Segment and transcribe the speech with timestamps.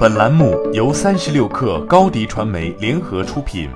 [0.00, 3.68] 本栏目由三十六氪高低传媒联合出品。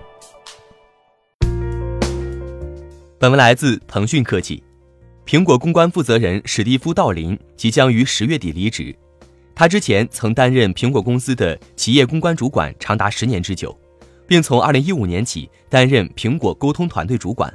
[3.19, 4.65] 本文来自腾讯科技。
[5.27, 8.97] 苹果公关负责人史蒂夫·道林即将于十月底离职。
[9.55, 13.79] 他之前曾担任苹果公司的企业公关主管长达十年之久，
[14.27, 17.53] 并从二零一五年起担任苹果沟通团队主管。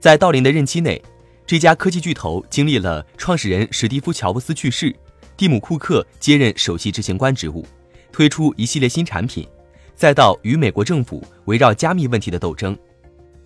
[0.00, 1.00] 在道林的任期内，
[1.46, 4.92] 这家科技巨头经历了创始人史蒂夫·乔布斯去世，
[5.36, 7.64] 蒂姆·库克接任首席执行官职务。
[8.16, 9.46] 推出一系列新产品，
[9.94, 12.74] 再到与美国政府围绕加密问题的斗争，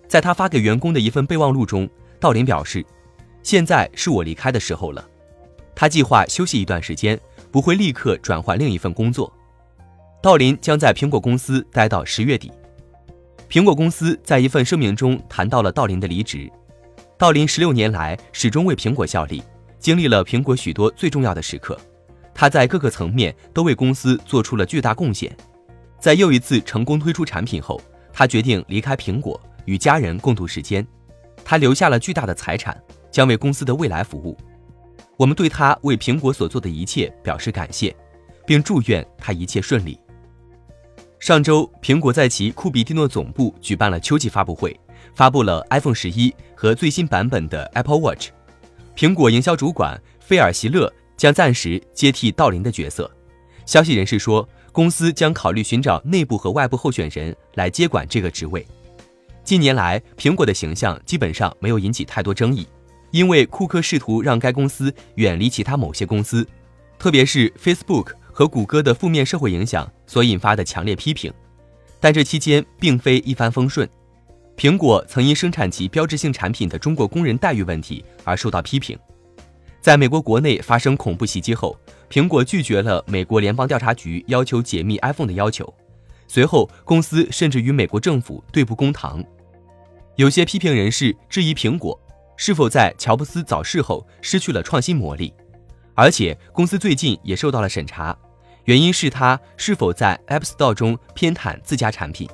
[0.07, 1.89] 在他发给员工的一份备忘录中，
[2.21, 2.81] 道林表示
[3.43, 5.05] ：“现在是我离开的时候了。”
[5.75, 7.19] 他计划休息一段时间，
[7.51, 9.29] 不会立刻转换另一份工作。
[10.23, 12.49] 道林将在苹果公司待到十月底。
[13.49, 16.49] 苹果公司在一份声明中谈到了道林的离职。
[17.17, 19.43] 道林十六年来始终为苹果效力，
[19.79, 21.77] 经历了苹果许多最重要的时刻。
[22.41, 25.31] 他在各个层面都为公司做出了巨大贡献。
[25.99, 27.79] 在又一次成功推出产品后，
[28.11, 30.83] 他决定离开苹果，与家人共度时间。
[31.45, 32.75] 他留下了巨大的财产，
[33.11, 34.35] 将为公司的未来服务。
[35.17, 37.95] 我们对他为苹果所做的一切表示感谢，
[38.43, 39.99] 并祝愿他一切顺利。
[41.19, 44.75] 上周，苹果在其库比蒂诺总部举办了秋季发布会，
[45.13, 48.29] 发布了 iPhone 十一和最新版本的 Apple Watch。
[48.95, 50.91] 苹果营销主管菲尔·席勒。
[51.21, 53.07] 将暂时接替道林的角色。
[53.67, 58.65] 消息人士说，公司将考虑寻找内部和外部候选人来接管这个职位。
[59.43, 62.67] 近年来，苹果的形象基本上没有引起太多争议，
[63.11, 66.43] 因为库克试图让该公司远离其他某些公司，
[66.97, 71.31] 特别是 Facebook 和谷歌的负面社会影响所引发的强烈批评。
[71.99, 73.87] 但这期间并非一帆风顺，
[74.57, 78.97] 苹果曾因生产其标志性产品的中国工人待遇问题而受到批评。
[79.81, 81.75] 在美国国内发生恐怖袭击后，
[82.07, 85.73] 苹果拒绝了美国联邦调查局要求解密 iPhone 的要求。
[86.27, 89.23] 随后，公司甚至与美国政府对簿公堂。
[90.17, 91.99] 有些批评人士质疑苹果
[92.37, 95.33] 是否在乔布斯早逝后失去了创新魔力，
[95.95, 98.15] 而且公司最近也受到了审查，
[98.65, 102.29] 原因是它是否在 App Store 中偏袒自家产品。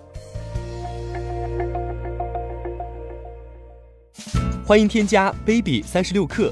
[4.65, 6.51] 欢迎添加 baby 三十六克。